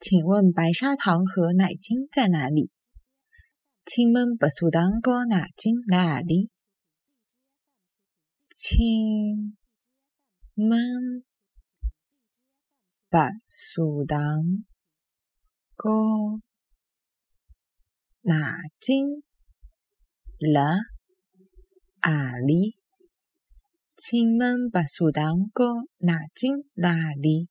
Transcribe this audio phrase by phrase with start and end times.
[0.00, 2.70] 请问白砂糖和奶精在哪里？
[3.84, 6.48] 请问白砂糖和奶精在哪里？
[8.48, 9.54] 请
[10.56, 11.22] 问
[13.10, 13.76] 白砂
[14.06, 14.56] 糖
[15.76, 16.40] 和
[18.22, 19.22] 奶精
[20.40, 22.74] 在哪里？
[23.98, 27.50] 请问白砂糖和奶精在哪里？